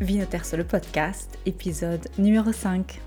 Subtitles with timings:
[0.00, 3.00] Vinoterso le podcast, épisode numéro 5.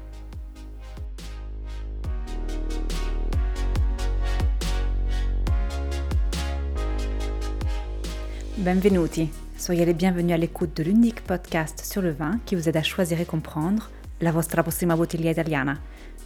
[8.58, 12.78] Benvenuti, soyez les bienvenus à l'écoute de l'unique podcast sur le vin qui vous aide
[12.78, 13.90] à choisir et comprendre
[14.22, 15.78] la vostra prossima bottiglia italiana.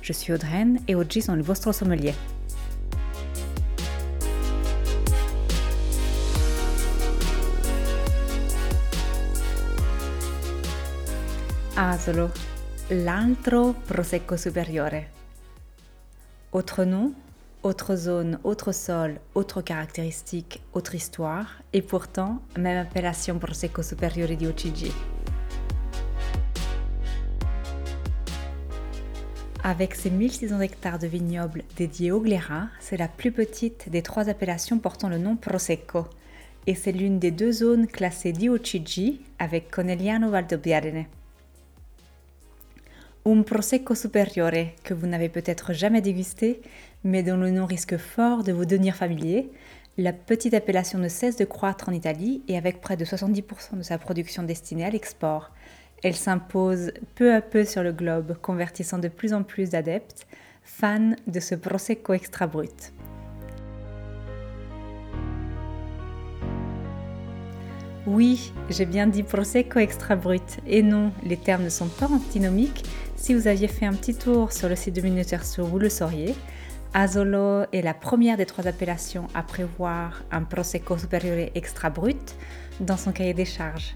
[0.04, 2.14] Je suis Audreyne et oggi sono il vostro sommelier.
[11.76, 12.30] Asolo,
[12.90, 15.08] l'altro prosecco superiore.
[16.52, 17.14] Autre nom,
[17.62, 24.48] autre zone, autre sol, autre caractéristique, autre histoire, et pourtant même appellation prosecco superiore di
[24.48, 24.92] OCG.
[29.64, 34.28] Avec ses 1600 hectares de vignobles dédiés au Glera, c'est la plus petite des trois
[34.28, 36.06] appellations portant le nom Prosecco,
[36.68, 41.06] et c'est l'une des deux zones classées DOCG avec Conegliano Valdobbiadene.
[43.24, 46.60] Un Prosecco Superiore que vous n'avez peut-être jamais dégusté,
[47.04, 49.52] mais dont le nom risque fort de vous devenir familier.
[50.00, 53.84] La petite appellation ne cesse de croître en Italie et avec près de 70% de
[53.84, 55.52] sa production destinée à l'export.
[56.04, 60.26] Elle s'impose peu à peu sur le globe, convertissant de plus en plus d'adeptes,
[60.64, 62.92] fans de ce Prosecco extra brut.
[68.14, 70.60] Oui, j'ai bien dit Prosecco extra brut.
[70.68, 72.84] Et non, les termes ne sont pas antinomiques.
[73.16, 76.36] Si vous aviez fait un petit tour sur le site de Minuterso, vous le sauriez.
[76.94, 82.36] Asolo est la première des trois appellations à prévoir un Prosecco supérieur extra brut
[82.82, 83.96] dans son cahier des charges.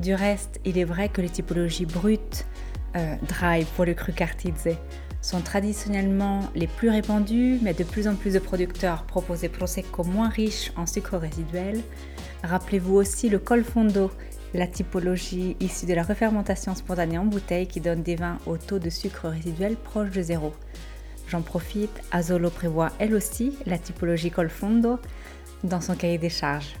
[0.00, 2.46] Du reste, il est vrai que les typologies brutes,
[2.94, 4.76] euh, dry pour le cru cartizze,
[5.26, 10.04] sont traditionnellement les plus répandues, mais de plus en plus de producteurs proposent des Prosecco
[10.04, 11.82] moins riches en sucre résiduel.
[12.44, 14.12] Rappelez-vous aussi le col fondo,
[14.54, 18.78] la typologie issue de la refermentation spontanée en bouteille qui donne des vins au taux
[18.78, 20.52] de sucre résiduel proche de zéro.
[21.26, 25.00] J'en profite, Azolo prévoit elle aussi la typologie col fondo
[25.64, 26.76] dans son cahier des charges.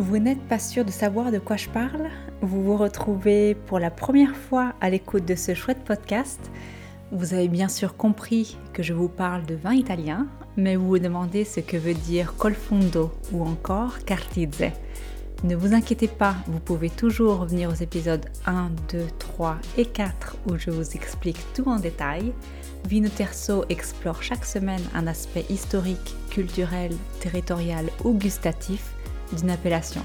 [0.00, 2.08] Vous n'êtes pas sûr de savoir de quoi je parle?
[2.40, 6.38] Vous vous retrouvez pour la première fois à l'écoute de ce chouette podcast.
[7.10, 10.98] Vous avez bien sûr compris que je vous parle de vin italien, mais vous vous
[11.00, 14.70] demandez ce que veut dire colfondo ou encore cartizze.
[15.42, 20.36] Ne vous inquiétez pas, vous pouvez toujours revenir aux épisodes 1, 2, 3 et 4
[20.46, 22.32] où je vous explique tout en détail.
[22.86, 28.94] Vino Terzo explore chaque semaine un aspect historique, culturel, territorial ou gustatif
[29.32, 30.02] d'une appellation.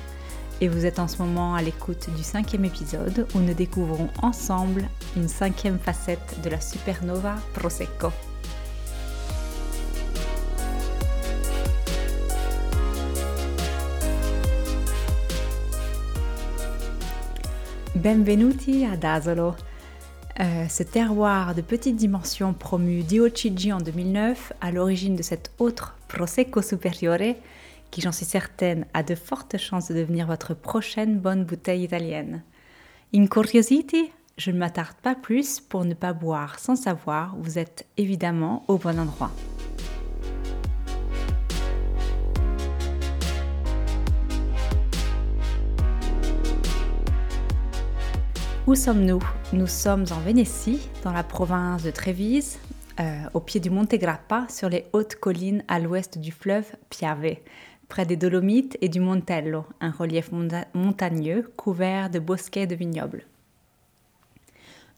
[0.62, 4.88] Et vous êtes en ce moment à l'écoute du cinquième épisode où nous découvrons ensemble
[5.18, 8.12] une cinquième facette de la supernova Prosecco.
[17.96, 19.56] Benvenuti ad Asolo.
[20.40, 25.96] Euh, ce terroir de petite dimension promu DOCG en 2009, à l'origine de cette autre
[26.08, 27.36] Prosecco Superiore,
[27.94, 32.42] qui j'en suis certaine a de fortes chances de devenir votre prochaine bonne bouteille italienne.
[33.14, 37.86] In curiosity, je ne m'attarde pas plus pour ne pas boire sans savoir, vous êtes
[37.98, 39.30] évidemment au bon endroit.
[48.66, 49.22] Où sommes-nous?
[49.52, 52.58] Nous sommes en Vénétie, dans la province de Trévise,
[53.00, 57.36] euh, au pied du Monte Grappa, sur les hautes collines à l'ouest du fleuve Piave
[57.94, 60.32] près des Dolomites et du Montello, un relief
[60.74, 63.24] montagneux couvert de bosquets de vignobles.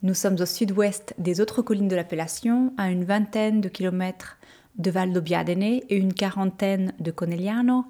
[0.02, 4.38] Nous sommes au sud-ouest des autres collines de l'appellation, à une vingtaine de kilomètres
[4.78, 7.84] de Val d'Obiadene et une quarantaine de Conegliano.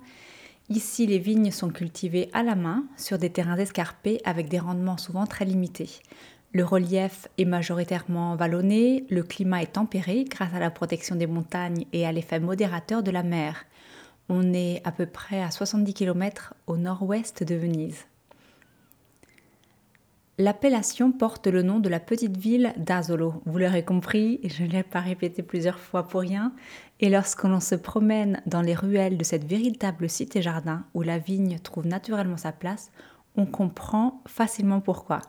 [0.71, 4.99] Ici, les vignes sont cultivées à la main sur des terrains escarpés avec des rendements
[4.99, 6.01] souvent très limités.
[6.51, 11.85] Le relief est majoritairement vallonné, le climat est tempéré grâce à la protection des montagnes
[11.93, 13.67] et à l'effet modérateur de la mer.
[14.29, 18.07] On est à peu près à 70 km au nord-ouest de Venise.
[20.39, 23.41] L'appellation porte le nom de la petite ville d'Asolo.
[23.47, 26.53] Vous l'aurez compris, je ne l'ai pas répété plusieurs fois pour rien.
[27.01, 31.59] Et lorsque l'on se promène dans les ruelles de cette véritable cité-jardin où la vigne
[31.59, 32.91] trouve naturellement sa place,
[33.37, 35.23] on comprend facilement pourquoi.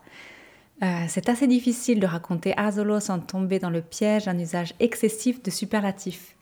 [0.84, 5.42] Euh, c'est assez difficile de raconter Asolo sans tomber dans le piège d'un usage excessif
[5.42, 6.36] de superlatifs.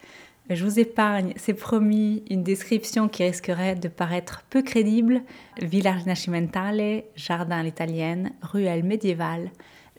[0.51, 5.23] Je vous épargne, c'est promis, une description qui risquerait de paraître peu crédible.
[5.59, 9.49] Village nascimentale, jardin à l'italienne, ruelle médiévale,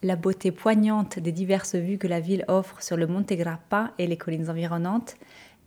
[0.05, 4.07] la beauté poignante des diverses vues que la ville offre sur le Monte Grappa et
[4.07, 5.17] les collines environnantes,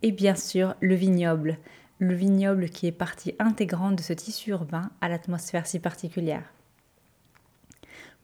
[0.02, 1.58] et bien sûr le vignoble,
[1.98, 6.44] le vignoble qui est partie intégrante de ce tissu urbain à l'atmosphère si particulière.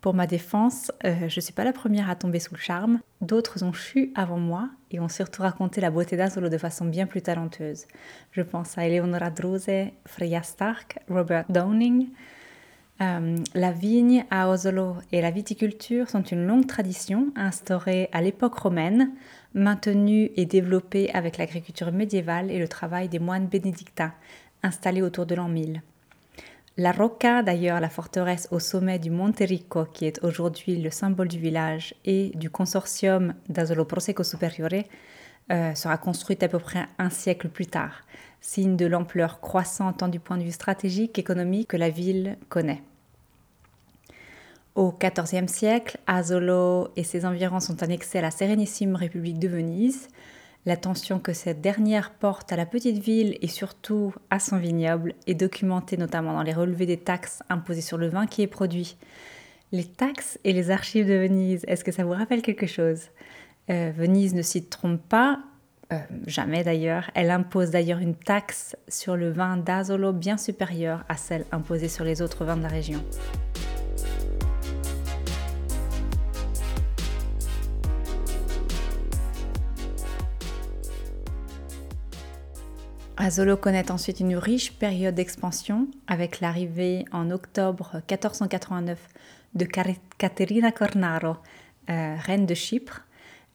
[0.00, 3.00] Pour ma défense, euh, je ne suis pas la première à tomber sous le charme.
[3.20, 7.06] D'autres ont chu avant moi et ont surtout raconté la beauté d'Asolo de façon bien
[7.06, 7.87] plus talentueuse.
[8.32, 12.08] Je pense à Eleonora Druse, Freya Stark, Robert Downing.
[13.02, 18.58] Euh, la vigne à Oslo et la viticulture sont une longue tradition instaurée à l'époque
[18.58, 19.10] romaine,
[19.54, 24.14] maintenue et développée avec l'agriculture médiévale et le travail des moines bénédictins
[24.62, 25.82] installés autour de l'an 1000.
[26.78, 31.28] La Rocca, d'ailleurs, la forteresse au sommet du Monte Rico, qui est aujourd'hui le symbole
[31.28, 34.84] du village et du consortium d'Asolo Prosecco Superiore,
[35.50, 38.02] euh, sera construite à peu près un siècle plus tard,
[38.43, 42.82] signe de l'ampleur croissante tant du point de vue stratégique qu'économique que la ville connaît.
[44.75, 50.08] Au XIVe siècle, Asolo et ses environs sont annexés à la Sérénissime République de Venise,
[50.67, 55.35] L'attention que cette dernière porte à la petite ville et surtout à son vignoble est
[55.35, 58.97] documentée notamment dans les relevés des taxes imposées sur le vin qui est produit.
[59.71, 63.03] Les taxes et les archives de Venise, est-ce que ça vous rappelle quelque chose?
[63.71, 65.39] Euh, Venise ne s'y trompe pas,
[65.93, 67.13] euh, jamais d'ailleurs.
[67.15, 72.05] Elle impose d'ailleurs une taxe sur le vin d'Asolo bien supérieure à celle imposée sur
[72.05, 73.05] les autres vins de la région.
[83.19, 88.99] Asolo connaît ensuite une riche période d'expansion avec l'arrivée en octobre 1489
[89.55, 89.65] de
[90.19, 91.37] Caterina Cornaro,
[91.89, 93.07] euh, reine de Chypre.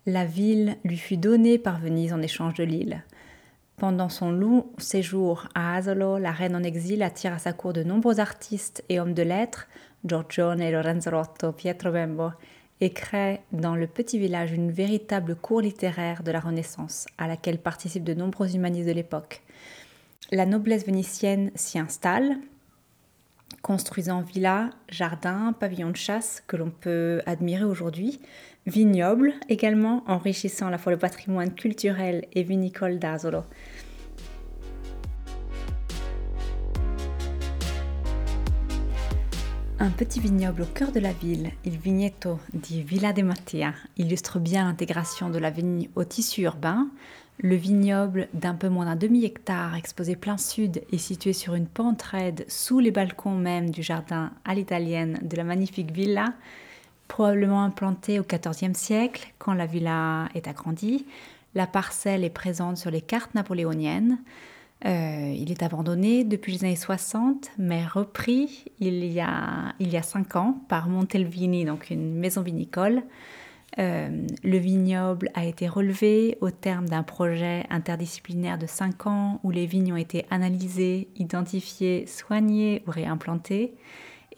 [0.08, 3.04] La ville lui fut donnée par Venise en échange de l'île.
[3.78, 7.84] Pendant son long séjour à Asolo, la reine en exil attire à sa cour de
[7.84, 9.68] nombreux artistes et hommes de lettres,
[10.04, 12.32] Giorgione, Lorenzo Rotto, Pietro Bembo,
[12.82, 17.60] et crée dans le petit village une véritable cour littéraire de la Renaissance, à laquelle
[17.60, 19.44] participent de nombreux humanistes de l'époque.
[20.32, 22.38] La noblesse vénitienne s'y installe,
[23.62, 28.20] construisant villas, jardins, pavillons de chasse que l'on peut admirer aujourd'hui,
[28.66, 33.44] vignobles également, enrichissant à la fois le patrimoine culturel et vinicole d'Asolo.
[39.82, 44.38] Un petit vignoble au cœur de la ville, il Vigneto di Villa de Mattia, illustre
[44.38, 46.88] bien l'intégration de la vigne au tissu urbain.
[47.40, 52.04] Le vignoble d'un peu moins d'un demi-hectare, exposé plein sud, est situé sur une pente
[52.04, 56.36] raide sous les balcons même du jardin à l'italienne de la magnifique villa,
[57.08, 61.08] probablement implantée au XIVe siècle quand la villa est agrandie.
[61.56, 64.20] La parcelle est présente sur les cartes napoléoniennes.
[64.86, 69.98] Euh, il est abandonné depuis les années 60, mais repris il y a, il y
[69.98, 73.04] a 5 ans par Montelvini, donc une maison vinicole.
[73.80, 79.52] Euh, le vignoble a été relevé au terme d'un projet interdisciplinaire de 5 ans où
[79.52, 83.76] les vignes ont été analysées, identifiées, soignées ou réimplantées.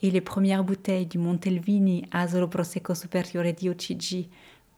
[0.02, 4.28] Et les premières bouteilles du Montelvini Asolo Prosecco Superiore di Ocigi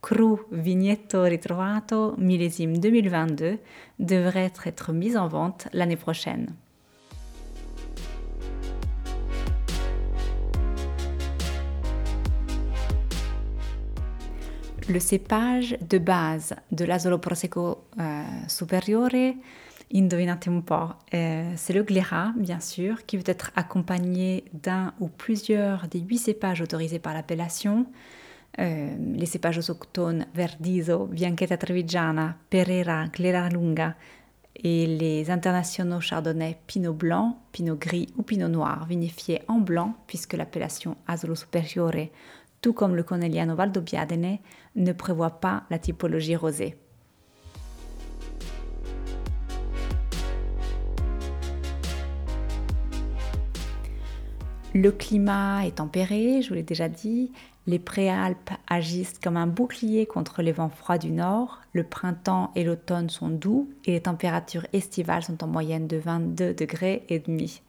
[0.07, 3.59] Cru Vignetto Ritrovato millésime 2022
[3.99, 6.55] devrait être mise en vente l'année prochaine.
[14.89, 19.35] Le cépage de base de l'Asolo Prosecco euh, Superiore,
[19.93, 20.75] indovinate un po',
[21.15, 26.19] euh, c'est le Glera, bien sûr, qui peut être accompagné d'un ou plusieurs des huit
[26.19, 27.87] cépages autorisés par l'appellation,
[28.59, 33.95] eh, les cépages autochtones Verdiso, Bianchetta Trevigiana, Pereira, Glera Lunga
[34.55, 40.35] et les internationaux chardonnay Pinot Blanc, Pinot Gris ou Pinot Noir, vinifiés en blanc puisque
[40.35, 42.11] l'appellation Asolo Superiore,
[42.63, 44.39] tout comme le Conegliano Valdobbiadene,
[44.75, 46.77] ne prévoit pas la typologie rosée.
[54.75, 57.33] Le climat est tempéré, je vous l'ai déjà dit.
[57.69, 61.61] Les préalpes agissent comme un bouclier contre les vents froids du nord.
[61.73, 66.55] Le printemps et l'automne sont doux et les températures estivales sont en moyenne de 22
[66.55, 67.63] degrés et demi.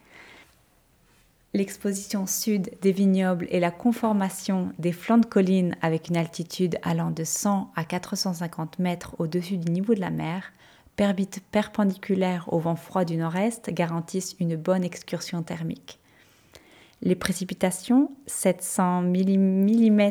[1.56, 7.10] L'exposition sud des vignobles et la conformation des flancs de collines avec une altitude allant
[7.10, 10.52] de 100 à 450 mètres au-dessus du niveau de la mer,
[11.52, 16.00] perpendiculaires au vent froid du nord-est, garantissent une bonne excursion thermique.
[17.02, 20.10] Les précipitations, 700 mm,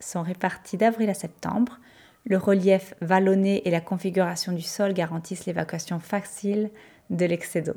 [0.00, 1.80] sont réparties d'avril à septembre.
[2.24, 6.70] Le relief vallonné et la configuration du sol garantissent l'évacuation facile
[7.10, 7.76] de l'excès d'eau.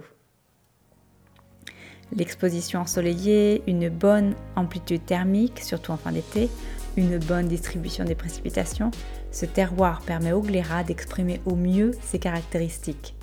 [2.13, 6.49] L'exposition ensoleillée, une bonne amplitude thermique, surtout en fin d'été,
[6.97, 8.91] une bonne distribution des précipitations,
[9.31, 13.15] ce terroir permet au Gléra d'exprimer au mieux ses caractéristiques.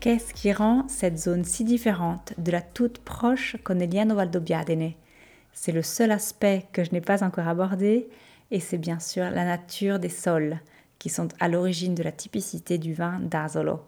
[0.00, 4.92] Qu'est-ce qui rend cette zone si différente de la toute proche Conegliano Valdobbiadene?
[5.52, 8.08] C'est le seul aspect que je n'ai pas encore abordé
[8.52, 10.60] et c'est bien sûr la nature des sols
[11.00, 13.80] qui sont à l'origine de la typicité du vin d'Asolo.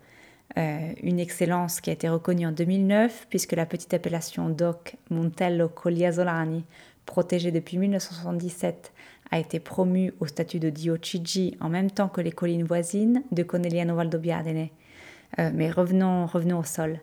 [0.59, 5.69] Euh, une excellence qui a été reconnue en 2009 puisque la petite appellation DOC Montello
[5.69, 6.64] Colliasolani,
[7.07, 8.93] protégée depuis 1977,
[9.31, 13.45] a été promue au statut de DOCG en même temps que les collines voisines de
[13.45, 14.71] Conegliano Valdobbiadene.
[15.39, 17.01] Euh, mais revenons, revenons au sol.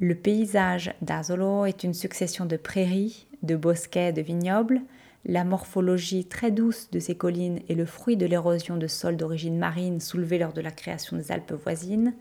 [0.00, 4.80] Le paysage d'Asolo est une succession de prairies, de bosquets, de vignobles.
[5.24, 9.58] La morphologie très douce de ces collines est le fruit de l'érosion de sols d'origine
[9.58, 12.14] marine soulevés lors de la création des Alpes voisines.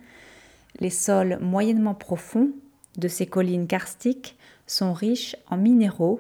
[0.79, 2.51] Les sols moyennement profonds
[2.97, 6.19] de ces collines karstiques sont riches en minéraux,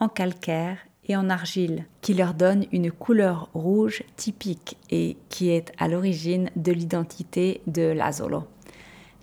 [0.00, 5.72] en calcaire et en argile, qui leur donnent une couleur rouge typique et qui est
[5.78, 8.44] à l'origine de l'identité de l'Asolo.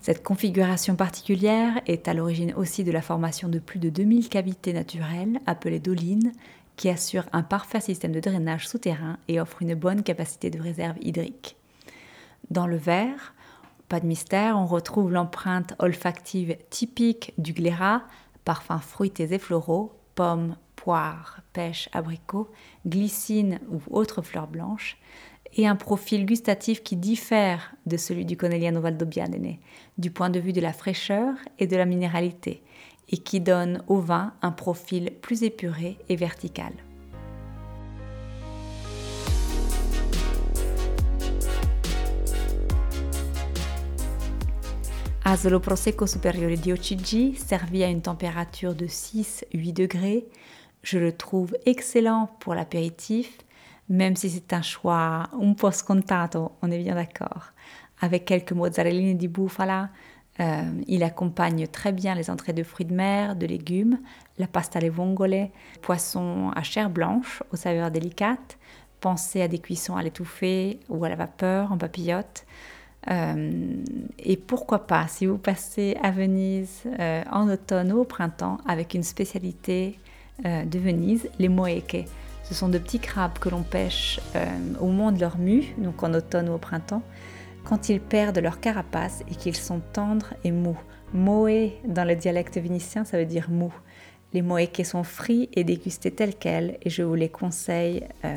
[0.01, 4.74] Cette configuration particulière est à l'origine aussi de la formation de plus de 2000 cavités
[4.74, 6.31] naturelles, appelées dolines,
[6.75, 10.98] qui assurent un parfait système de drainage souterrain et offrent une bonne capacité de réserve
[11.01, 11.55] hydrique.
[12.50, 13.36] Dans le verre,
[13.89, 18.01] pas de mystère, on retrouve l'empreinte olfactive typique du glérat,
[18.43, 22.50] parfums fruités et floraux, pommes, poire, pêche, abricot,
[22.88, 24.98] glycine ou autres fleurs blanches,
[25.55, 29.58] et un profil gustatif qui diffère de celui du Conegliano Valdobbiadene,
[29.98, 32.63] du point de vue de la fraîcheur et de la minéralité,
[33.10, 36.72] et qui donne au vin un profil plus épuré et vertical.
[45.24, 50.25] Asolo Prosecco Superiore di OCG, servi à une température de 6-8 degrés,
[50.84, 53.38] je le trouve excellent pour l'apéritif,
[53.91, 57.51] même si c'est un choix un po' scontato, on est bien d'accord.
[58.00, 59.89] Avec quelques mozzarelline di bufala,
[60.39, 64.00] euh, il accompagne très bien les entrées de fruits de mer, de légumes,
[64.38, 65.50] la pasta alle vongole,
[65.81, 68.57] poisson à chair blanche aux saveurs délicates.
[69.01, 72.45] Pensez à des cuissons à l'étouffée ou à la vapeur en papillote.
[73.10, 73.51] Euh,
[74.19, 78.93] et pourquoi pas, si vous passez à Venise euh, en automne ou au printemps, avec
[78.93, 79.98] une spécialité
[80.45, 82.05] euh, de Venise, les moeke.
[82.51, 84.46] Ce sont de petits crabes que l'on pêche euh,
[84.81, 87.01] au moment de leur mue, donc en automne ou au printemps,
[87.63, 90.77] quand ils perdent leur carapace et qu'ils sont tendres et mous.
[91.13, 93.74] Moe, dans le dialecte vénitien, ça veut dire mou.
[94.34, 98.36] Les moeke sont frits et dégustés tels quels et je vous les conseille euh,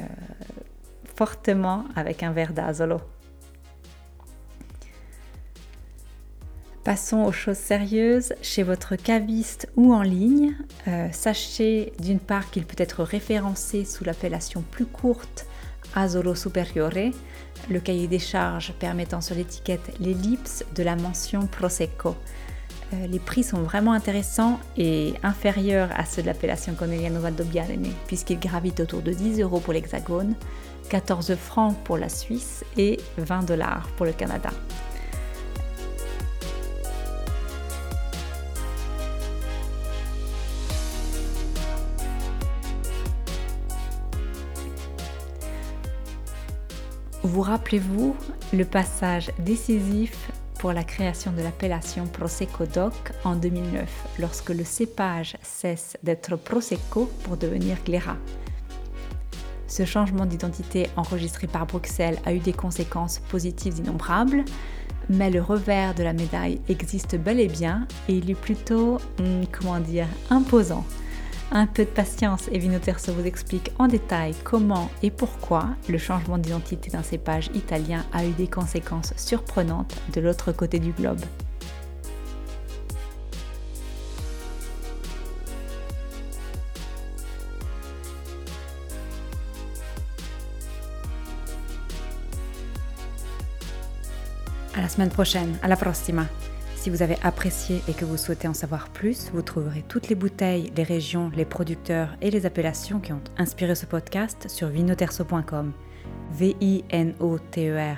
[1.17, 3.01] fortement avec un verre d'azolo.
[6.85, 8.35] Passons aux choses sérieuses.
[8.43, 10.55] Chez votre caviste ou en ligne,
[10.87, 15.47] euh, sachez d'une part qu'il peut être référencé sous l'appellation plus courte
[15.95, 17.13] Azolo Superiore,
[17.71, 22.17] le cahier des charges permettant sur l'étiquette l'ellipse de la mention Prosecco.
[22.93, 28.41] Euh, les prix sont vraiment intéressants et inférieurs à ceux de l'appellation Conegliano Valdobbiadene, puisqu'ils
[28.41, 30.35] gravitent autour de 10 euros pour l'Hexagone,
[30.91, 34.51] 14 francs pour la Suisse et 20 dollars pour le Canada.
[47.25, 48.15] Vous rappelez-vous
[48.53, 52.93] le passage décisif pour la création de l'appellation Prosecco DOC
[53.25, 53.89] en 2009,
[54.19, 58.17] lorsque le cépage cesse d'être Prosecco pour devenir Glera.
[59.67, 64.45] Ce changement d'identité enregistré par Bruxelles a eu des conséquences positives innombrables,
[65.09, 69.45] mais le revers de la médaille existe bel et bien et il est plutôt, hmm,
[69.51, 70.85] comment dire, imposant.
[71.53, 76.37] Un peu de patience et Vinoterso vous explique en détail comment et pourquoi le changement
[76.37, 81.21] d'identité d'un cépage italien a eu des conséquences surprenantes de l'autre côté du globe.
[94.77, 96.27] À la semaine prochaine, à la prossima!
[96.85, 100.15] Si vous avez apprécié et que vous souhaitez en savoir plus, vous trouverez toutes les
[100.15, 105.73] bouteilles, les régions, les producteurs et les appellations qui ont inspiré ce podcast sur vinoterso.com,
[106.33, 107.97] v i n o t e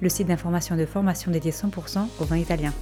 [0.00, 2.72] le site d'information de formation dédié 100% au vin italien.